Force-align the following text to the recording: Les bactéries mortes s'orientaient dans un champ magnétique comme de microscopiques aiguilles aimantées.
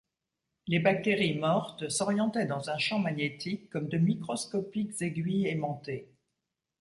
Les 0.65 0.79
bactéries 0.79 1.35
mortes 1.37 1.87
s'orientaient 1.89 2.47
dans 2.47 2.71
un 2.71 2.79
champ 2.79 2.97
magnétique 2.97 3.69
comme 3.69 3.87
de 3.87 3.99
microscopiques 3.99 4.99
aiguilles 5.03 5.45
aimantées. 5.45 6.09